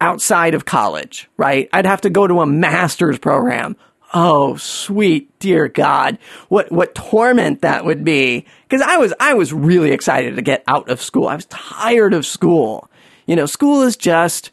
[0.00, 1.68] outside of college, right?
[1.72, 3.76] I'd have to go to a master's program.
[4.12, 6.18] Oh, sweet dear God.
[6.48, 8.46] What, what torment that would be.
[8.68, 11.26] Cause I was, I was really excited to get out of school.
[11.26, 12.88] I was tired of school.
[13.26, 14.50] You know, school is just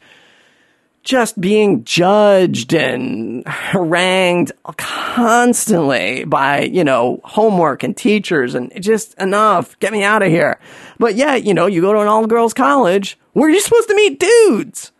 [1.02, 9.78] just being judged and harangued constantly by, you know, homework and teachers and just enough.
[9.80, 10.60] Get me out of here.
[10.98, 13.96] But yeah, you know, you go to an all girls college where you're supposed to
[13.96, 14.92] meet dudes.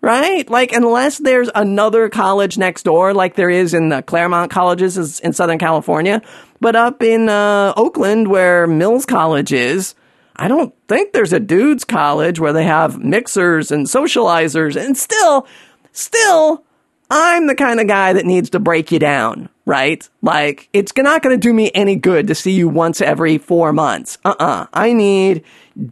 [0.00, 0.48] Right?
[0.48, 5.32] Like, unless there's another college next door, like there is in the Claremont colleges in
[5.32, 6.22] Southern California,
[6.60, 9.96] but up in uh, Oakland, where Mills College is,
[10.38, 15.46] I don't think there's a dudes college where they have mixers and socializers and still,
[15.92, 16.64] still,
[17.10, 20.08] I'm the kind of guy that needs to break you down, right?
[20.22, 23.72] Like, it's not going to do me any good to see you once every four
[23.72, 24.18] months.
[24.24, 24.66] Uh-uh.
[24.72, 25.42] I need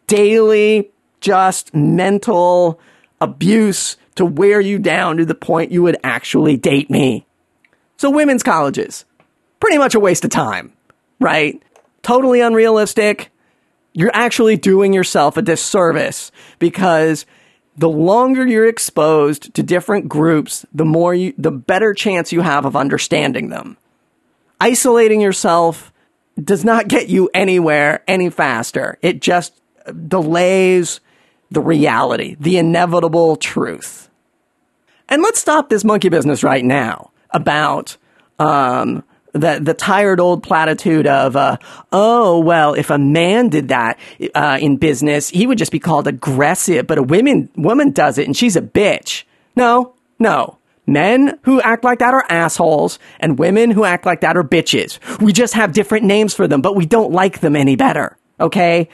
[0.06, 2.78] daily, just mental
[3.20, 7.26] abuse to wear you down to the point you would actually date me.
[7.96, 9.06] So women's colleges,
[9.58, 10.72] pretty much a waste of time,
[11.18, 11.60] right?
[12.02, 13.30] Totally unrealistic
[13.96, 17.24] you're actually doing yourself a disservice because
[17.78, 22.66] the longer you're exposed to different groups, the more you, the better chance you have
[22.66, 23.78] of understanding them.
[24.60, 25.94] Isolating yourself
[26.38, 28.98] does not get you anywhere any faster.
[29.00, 29.58] It just
[30.08, 31.00] delays
[31.50, 34.10] the reality, the inevitable truth.
[35.08, 37.96] And let's stop this monkey business right now about
[38.38, 39.04] um,
[39.36, 41.56] the the tired old platitude of, uh,
[41.92, 43.98] oh well, if a man did that
[44.34, 46.86] uh, in business, he would just be called aggressive.
[46.86, 49.24] But a woman woman does it, and she's a bitch.
[49.54, 50.58] No, no.
[50.88, 55.00] Men who act like that are assholes, and women who act like that are bitches.
[55.20, 58.16] We just have different names for them, but we don't like them any better.
[58.38, 58.88] Okay?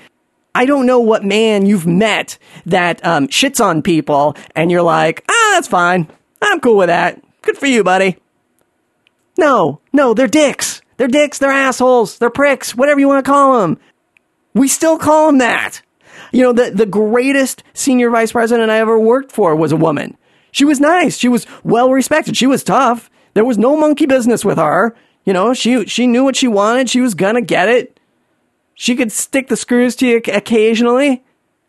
[0.54, 5.24] I don't know what man you've met that um, shits on people, and you're like,
[5.28, 6.08] ah, that's fine.
[6.40, 7.22] I'm cool with that.
[7.42, 8.16] Good for you, buddy.
[9.38, 10.82] No, no, they're dicks.
[10.96, 11.38] They're dicks.
[11.38, 12.18] They're assholes.
[12.18, 12.74] They're pricks.
[12.74, 13.78] Whatever you want to call them.
[14.54, 15.82] We still call them that.
[16.32, 20.16] You know, the, the greatest senior vice president I ever worked for was a woman.
[20.50, 21.16] She was nice.
[21.16, 22.36] She was well respected.
[22.36, 23.10] She was tough.
[23.34, 24.94] There was no monkey business with her.
[25.24, 26.90] You know, she she knew what she wanted.
[26.90, 27.98] She was gonna get it.
[28.74, 31.22] She could stick the screws to you occasionally,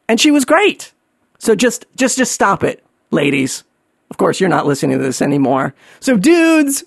[0.07, 0.93] and she was great.
[1.39, 3.63] So just just just stop it, ladies.
[4.09, 5.73] Of course, you're not listening to this anymore.
[5.99, 6.83] So dudes,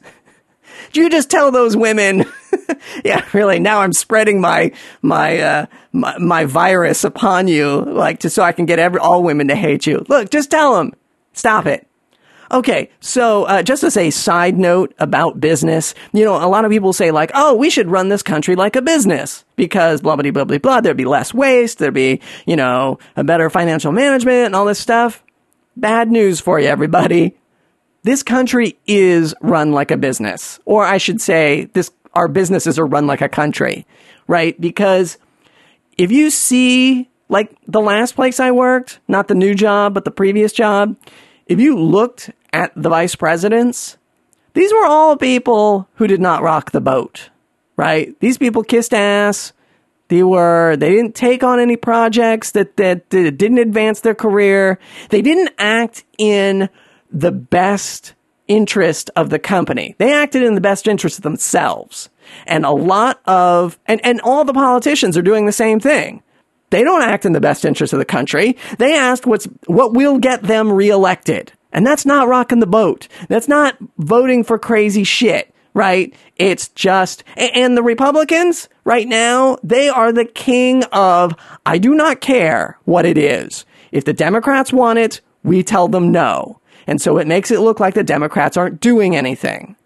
[0.96, 2.24] you just tell those women
[3.04, 8.30] yeah really now i'm spreading my my uh my, my virus upon you like to
[8.30, 10.92] so i can get every all women to hate you look just tell them
[11.36, 11.86] Stop it.
[12.50, 16.70] Okay, so uh, just as a side note about business, you know, a lot of
[16.70, 20.30] people say like, "Oh, we should run this country like a business because blah blah
[20.30, 20.80] blah blah blah.
[20.80, 21.78] There'd be less waste.
[21.78, 25.22] There'd be, you know, a better financial management and all this stuff."
[25.76, 27.36] Bad news for you, everybody.
[28.06, 32.86] This country is run like a business, or I should say, this our businesses are
[32.86, 33.84] run like a country,
[34.28, 34.58] right?
[34.60, 35.18] Because
[35.98, 40.12] if you see like the last place I worked, not the new job, but the
[40.12, 40.96] previous job
[41.46, 43.96] if you looked at the vice presidents,
[44.54, 47.30] these were all people who did not rock the boat,
[47.76, 48.18] right?
[48.20, 49.52] These people kissed ass.
[50.08, 54.78] They were, they didn't take on any projects that, that, that didn't advance their career.
[55.10, 56.68] They didn't act in
[57.10, 58.14] the best
[58.48, 59.94] interest of the company.
[59.98, 62.08] They acted in the best interest of themselves.
[62.46, 66.22] And a lot of, and, and all the politicians are doing the same thing.
[66.70, 68.56] They don't act in the best interest of the country.
[68.78, 71.52] They ask what's, what will get them reelected.
[71.72, 73.08] And that's not rocking the boat.
[73.28, 76.14] That's not voting for crazy shit, right?
[76.36, 82.20] It's just, and the Republicans right now, they are the king of, I do not
[82.20, 83.64] care what it is.
[83.92, 86.60] If the Democrats want it, we tell them no.
[86.86, 89.76] And so it makes it look like the Democrats aren't doing anything.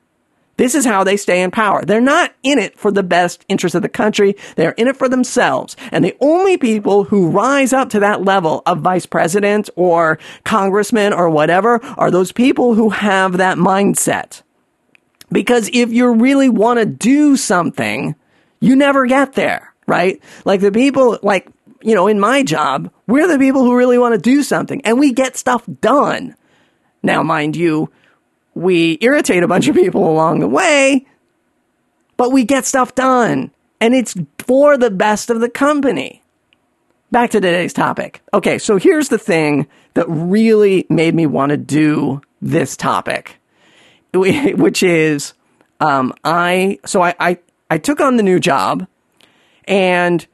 [0.61, 1.83] This is how they stay in power.
[1.87, 4.37] They're not in it for the best interest of the country.
[4.57, 5.75] They're in it for themselves.
[5.91, 11.15] And the only people who rise up to that level of vice president or congressman
[11.15, 14.43] or whatever are those people who have that mindset.
[15.33, 18.15] Because if you really want to do something,
[18.61, 20.23] you never get there, right?
[20.45, 21.49] Like the people, like,
[21.81, 24.99] you know, in my job, we're the people who really want to do something and
[24.99, 26.37] we get stuff done.
[27.03, 27.91] Now, mind you,
[28.55, 31.07] we irritate a bunch of people along the way,
[32.17, 33.51] but we get stuff done.
[33.81, 36.23] And it's for the best of the company.
[37.11, 38.23] Back to today's topic.
[38.33, 43.37] Okay, so here's the thing that really made me want to do this topic,
[44.15, 45.35] which is
[45.81, 48.87] um, I so I, I I took on the new job,
[49.65, 50.25] and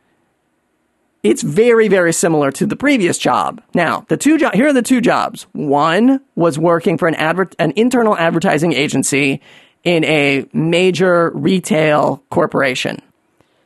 [1.31, 3.61] it's very, very similar to the previous job.
[3.75, 5.47] Now, the two jo- here are the two jobs.
[5.53, 9.41] One was working for an adver- an internal advertising agency
[9.83, 13.03] in a major retail corporation.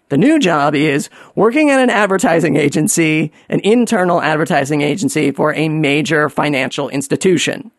[0.08, 5.68] The new job is working at an advertising agency, an internal advertising agency for a
[5.68, 7.70] major financial institution.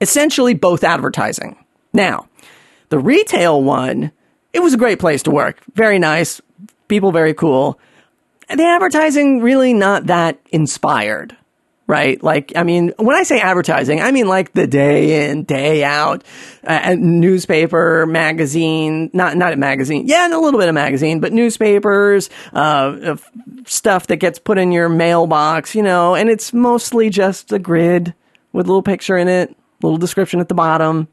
[0.00, 1.56] Essentially both advertising.
[1.92, 2.28] Now,
[2.88, 4.10] the retail one,
[4.52, 5.60] it was a great place to work.
[5.74, 6.40] Very nice.
[6.88, 7.78] People very cool
[8.54, 11.36] the advertising really not that inspired,
[11.86, 12.22] right?
[12.22, 16.24] Like, I mean, when I say advertising, I mean like the day in, day out,
[16.64, 20.06] uh, newspaper, magazine, not, not a magazine.
[20.06, 23.16] Yeah, and a little bit of magazine, but newspapers, uh,
[23.66, 28.14] stuff that gets put in your mailbox, you know, and it's mostly just a grid
[28.52, 31.08] with a little picture in it, little description at the bottom.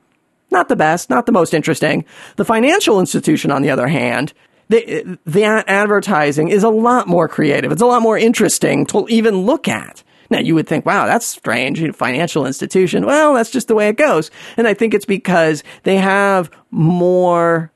[0.52, 2.06] Not the best, not the most interesting.
[2.36, 4.32] The financial institution, on the other hand,
[4.70, 7.72] the, advertising is a lot more creative.
[7.72, 10.04] It's a lot more interesting to even look at.
[10.30, 11.84] Now you would think, wow, that's strange.
[11.96, 13.06] Financial institution.
[13.06, 14.32] Well, that's just the way it goes.
[14.58, 17.72] And I think it's because they have more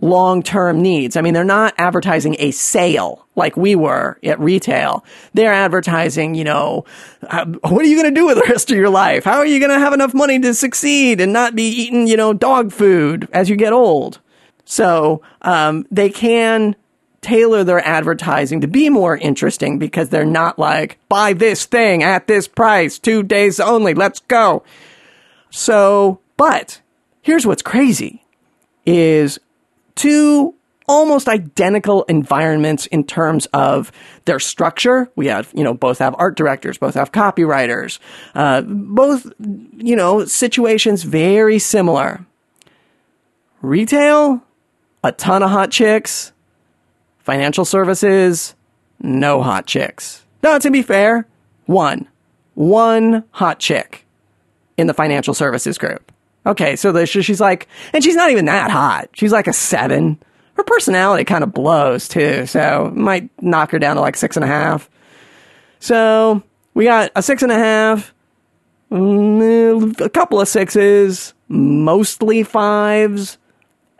[0.00, 1.16] long-term needs.
[1.16, 5.04] I mean, they're not advertising a sale like we were at retail.
[5.32, 6.84] They're advertising, you know,
[7.30, 9.24] what are you going to do with the rest of your life?
[9.24, 12.16] How are you going to have enough money to succeed and not be eating, you
[12.16, 14.20] know, dog food as you get old?
[14.66, 16.76] So um, they can
[17.22, 22.26] tailor their advertising to be more interesting because they're not like, buy this thing at
[22.26, 24.62] this price, two days only, let's go.
[25.50, 26.82] So, but
[27.22, 28.22] here's what's crazy
[28.84, 29.40] is
[29.94, 30.54] two
[30.88, 33.90] almost identical environments in terms of
[34.24, 35.10] their structure.
[35.16, 37.98] We have, you know, both have art directors, both have copywriters,
[38.34, 42.24] uh, both, you know, situations very similar.
[43.62, 44.42] Retail,
[45.06, 46.32] a ton of hot chicks.
[47.18, 48.54] Financial services,
[49.00, 50.24] no hot chicks.
[50.42, 51.26] Now, to be fair,
[51.66, 52.06] one,
[52.54, 54.06] one hot chick
[54.76, 56.12] in the financial services group.
[56.46, 59.08] Okay, so the, she's like, and she's not even that hot.
[59.14, 60.18] She's like a seven
[60.56, 64.44] her personality kind of blows too, so might knock her down to like six and
[64.44, 64.88] a half.
[65.80, 66.42] So
[66.74, 68.14] we got a six and a half,
[68.90, 73.36] mm, a couple of sixes, mostly fives,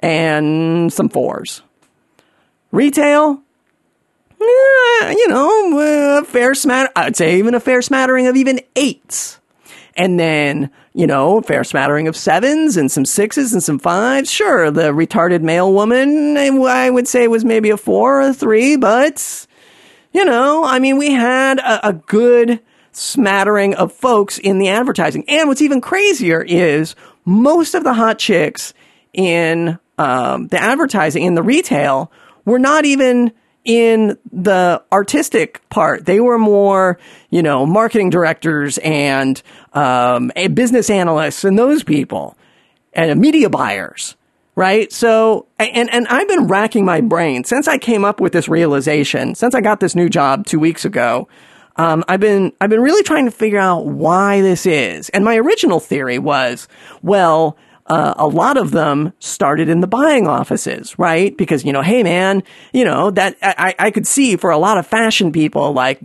[0.06, 1.62] and some fours.
[2.70, 3.42] Retail,
[4.40, 6.90] eh, you know, a fair smatter.
[6.94, 9.40] I'd say even a fair smattering of even eights.
[9.96, 14.30] And then, you know, fair smattering of sevens and some sixes and some fives.
[14.30, 18.76] Sure, the retarded male woman, I would say was maybe a four or a three,
[18.76, 19.46] but,
[20.12, 22.60] you know, I mean, we had a, a good
[22.92, 25.24] smattering of folks in the advertising.
[25.28, 26.94] And what's even crazier is
[27.24, 28.72] most of the hot chicks
[29.12, 32.10] in um, the advertising, in the retail,
[32.44, 33.32] were not even
[33.64, 36.06] in the artistic part.
[36.06, 36.98] They were more,
[37.30, 39.42] you know, marketing directors and
[39.72, 42.38] um, business analysts and those people
[42.92, 44.16] and media buyers,
[44.54, 44.90] right?
[44.92, 49.34] So, and, and I've been racking my brain since I came up with this realization,
[49.34, 51.28] since I got this new job two weeks ago.
[51.78, 55.36] Um, I've been I've been really trying to figure out why this is, and my
[55.36, 56.68] original theory was,
[57.02, 61.36] well, uh, a lot of them started in the buying offices, right?
[61.36, 64.78] Because, you know, hey man, you know, that I, I could see for a lot
[64.78, 66.00] of fashion people, like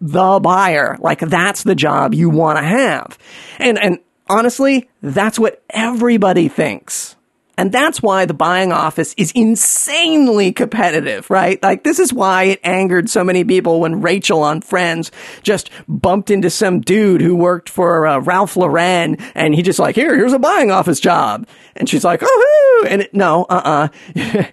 [0.00, 3.18] the buyer, like that's the job you want to have.
[3.58, 7.15] And, and honestly, that's what everybody thinks.
[7.58, 11.62] And that's why the buying office is insanely competitive, right?
[11.62, 15.10] Like this is why it angered so many people when Rachel on Friends
[15.42, 19.94] just bumped into some dude who worked for uh, Ralph Lauren and he just like,
[19.94, 21.46] here, here's a buying office job.
[21.74, 23.88] And she's like, oh, and it, no, uh-uh.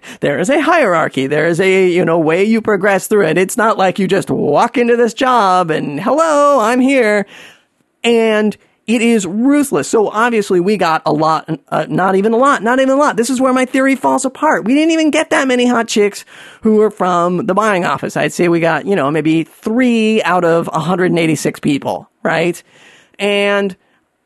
[0.20, 1.26] there is a hierarchy.
[1.26, 3.36] There is a, you know, way you progress through it.
[3.36, 7.26] It's not like you just walk into this job and hello, I'm here.
[8.02, 9.88] And it is ruthless.
[9.88, 13.16] So obviously we got a lot, uh, not even a lot, not even a lot.
[13.16, 14.64] This is where my theory falls apart.
[14.64, 16.24] We didn't even get that many hot chicks
[16.62, 18.16] who were from the buying office.
[18.16, 22.62] I'd say we got, you know, maybe three out of 186 people, right?
[23.18, 23.74] And,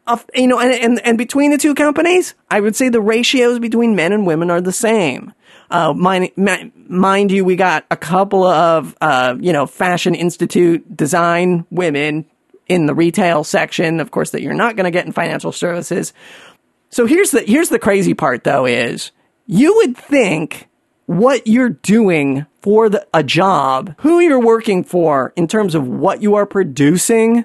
[0.08, 3.60] uh, you know, and, and, and between the two companies, I would say the ratios
[3.60, 5.32] between men and women are the same.
[5.70, 11.66] Uh, mind, mind you, we got a couple of, uh, you know, fashion institute design
[11.70, 12.24] women
[12.68, 16.12] in the retail section, of course, that you're not going to get in financial services.
[16.90, 19.12] So here's the here's the crazy part though is
[19.46, 20.68] you would think
[21.06, 26.22] what you're doing for the, a job, who you're working for in terms of what
[26.22, 27.44] you are producing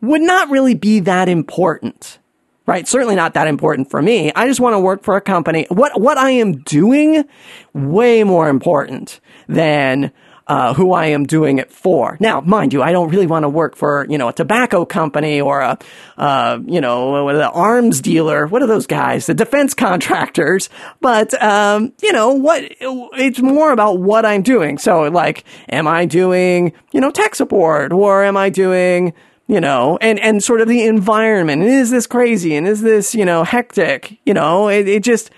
[0.00, 2.18] would not really be that important.
[2.66, 2.86] Right?
[2.86, 4.30] Certainly not that important for me.
[4.34, 5.66] I just want to work for a company.
[5.70, 7.24] What what I am doing
[7.72, 10.12] way more important than
[10.50, 12.16] uh, who I am doing it for.
[12.18, 15.40] Now, mind you, I don't really want to work for, you know, a tobacco company
[15.40, 15.78] or a,
[16.18, 18.48] uh, you know, an arms dealer.
[18.48, 19.26] What are those guys?
[19.26, 20.68] The defense contractors.
[21.00, 24.76] But, um, you know, what, it's more about what I'm doing.
[24.78, 29.14] So, like, am I doing, you know, tech support or am I doing,
[29.46, 31.62] you know, and, and sort of the environment.
[31.62, 32.56] And is this crazy?
[32.56, 34.18] And is this, you know, hectic?
[34.26, 35.30] You know, it, it just,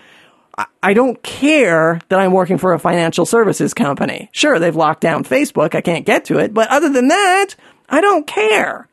[0.82, 4.28] I don't care that I'm working for a financial services company.
[4.32, 5.74] Sure, they've locked down Facebook.
[5.74, 6.53] I can't get to it.
[6.53, 7.55] But other than that,
[7.88, 8.88] I don't care.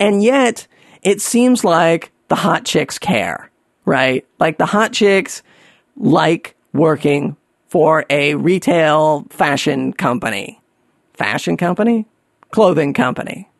[0.00, 0.66] And yet,
[1.02, 3.50] it seems like the hot chicks care,
[3.84, 4.26] right?
[4.38, 5.42] Like the hot chicks
[5.96, 7.36] like working
[7.68, 10.60] for a retail fashion company.
[11.14, 12.06] Fashion company?
[12.50, 13.50] Clothing company.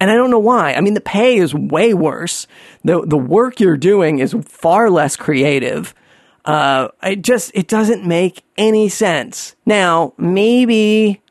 [0.00, 0.74] And I don't know why.
[0.74, 2.46] I mean, the pay is way worse.
[2.82, 5.94] The, the work you're doing is far less creative
[6.44, 9.56] uh, it just it doesn't make any sense.
[9.64, 11.22] Now, maybe,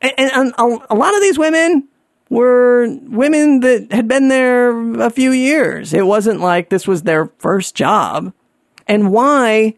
[0.00, 1.88] and, and a, a lot of these women
[2.30, 5.92] were women that had been there a few years.
[5.92, 8.32] It wasn't like this was their first job.
[8.86, 9.74] And why?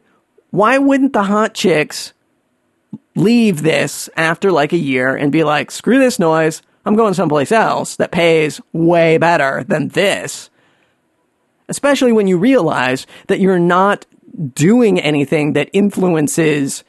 [0.51, 2.13] Why wouldn't the hot chicks
[3.15, 6.63] leave this after like a year and be like, screw this noise.
[6.85, 10.51] I'm going someplace else that pays way better than this.
[11.69, 14.05] Especially when you realize that you're not
[14.55, 16.85] doing anything that influences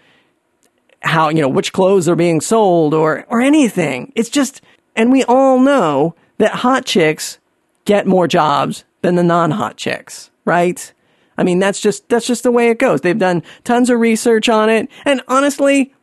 [1.01, 4.11] how, you know, which clothes are being sold or, or anything.
[4.15, 4.61] It's just,
[4.95, 7.39] and we all know that hot chicks
[7.85, 10.91] get more jobs than the non hot chicks, right?
[11.37, 13.01] I mean, that's just that's just the way it goes.
[13.01, 15.93] They've done tons of research on it, and honestly,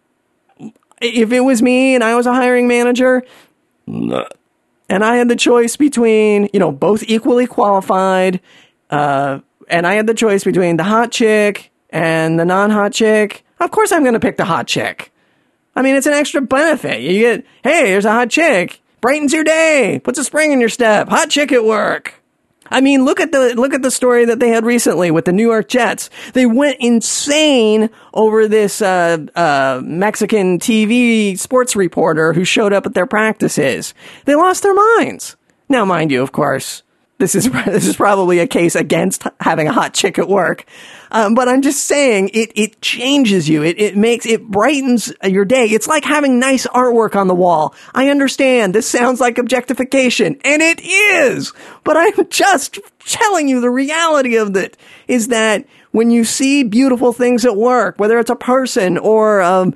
[1.01, 3.22] if it was me and I was a hiring manager,
[3.86, 4.24] and
[5.05, 8.40] I had the choice between you know both equally qualified,
[8.90, 13.70] uh, and I had the choice between the hot chick and the non-hot chick, of
[13.70, 15.12] course I'm going to pick the hot chick.
[15.74, 17.00] I mean, it's an extra benefit.
[17.00, 20.68] You get, hey, there's a hot chick, brightens your day, puts a spring in your
[20.68, 22.14] step, hot chick at work.
[22.72, 25.32] I mean, look at the look at the story that they had recently with the
[25.32, 26.08] New York Jets.
[26.32, 32.94] They went insane over this uh, uh, Mexican TV sports reporter who showed up at
[32.94, 33.92] their practices.
[34.24, 35.36] They lost their minds.
[35.68, 36.82] Now, mind you, of course,
[37.23, 40.66] this is this is probably a case against having a hot chick at work.
[41.12, 43.62] Um, but I'm just saying it it changes you.
[43.62, 45.66] It it makes it brightens your day.
[45.66, 47.75] It's like having nice artwork on the wall.
[47.95, 51.53] I understand this sounds like objectification, and it is.
[51.85, 57.12] But I'm just telling you the reality of it is that when you see beautiful
[57.12, 59.75] things at work, whether it's a person or um,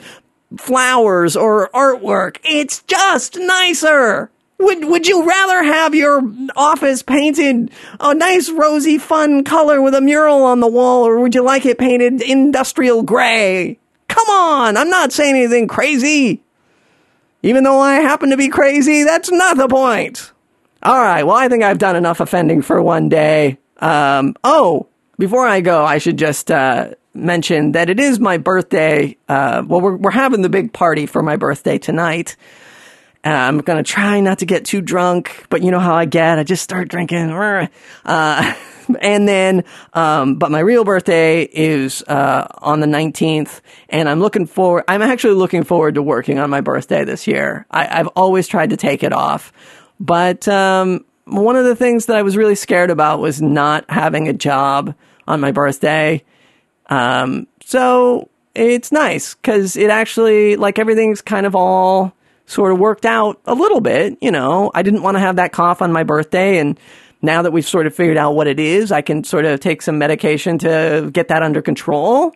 [0.57, 4.31] flowers or artwork, it's just nicer.
[4.59, 6.23] Would would you rather have your
[6.57, 11.35] office painted a nice rosy fun color with a mural on the wall or would
[11.35, 13.79] you like it painted industrial gray?
[14.09, 16.43] Come on, I'm not saying anything crazy.
[17.43, 20.33] Even though I happen to be crazy, that's not the point.
[20.83, 23.59] All right, well, I think I've done enough offending for one day.
[23.79, 24.89] Um, oh,
[25.19, 29.17] before I go, I should just uh, mention that it is my birthday.
[29.29, 32.37] Uh, well, we're, we're having the big party for my birthday tonight.
[33.35, 36.39] I'm gonna try not to get too drunk, but you know how I get.
[36.39, 37.31] I just start drinking.
[37.31, 38.55] Uh,
[39.01, 39.65] and then,
[39.95, 44.85] um, but my real birthday is uh, on the 19th, and I'm looking forward.
[44.89, 47.67] I'm actually looking forward to working on my birthday this year.
[47.71, 49.53] I, have always tried to take it off,
[49.99, 54.29] but um, one of the things that I was really scared about was not having
[54.29, 54.95] a job
[55.27, 56.23] on my birthday.
[56.89, 62.16] Um, so it's nice because it actually, like, everything's kind of all
[62.47, 64.17] sort of worked out a little bit.
[64.21, 66.59] You know, I didn't want to have that cough on my birthday.
[66.59, 66.79] And
[67.23, 69.83] now that we've sort of figured out what it is, I can sort of take
[69.83, 72.33] some medication to get that under control.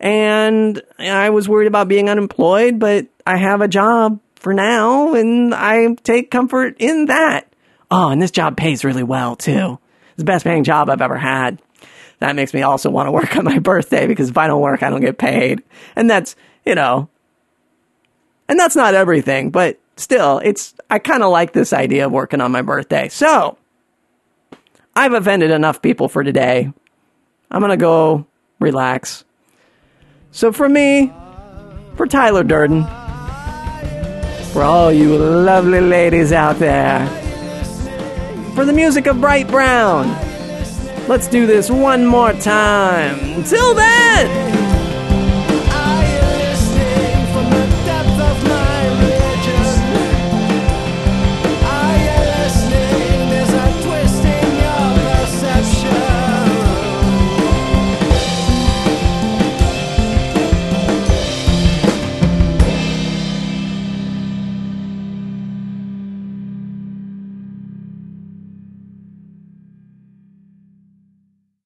[0.00, 5.54] And I was worried about being unemployed, but I have a job for now and
[5.54, 7.48] I take comfort in that.
[7.90, 9.78] Oh, and this job pays really well too.
[10.10, 11.60] It's the best paying job I've ever had.
[12.18, 14.82] That makes me also want to work on my birthday because if I don't work,
[14.82, 15.62] I don't get paid.
[15.96, 17.08] And that's, you know,
[18.48, 22.40] and that's not everything, but still, it's, I kind of like this idea of working
[22.40, 23.08] on my birthday.
[23.08, 23.56] So,
[24.96, 26.72] I've offended enough people for today.
[27.50, 28.26] I'm going to go
[28.60, 29.24] relax.
[30.30, 31.12] So, for me,
[31.96, 32.84] for Tyler Durden,
[34.52, 37.06] for all you lovely ladies out there,
[38.54, 40.08] for the music of Bright Brown,
[41.08, 43.18] let's do this one more time.
[43.36, 44.73] Until then!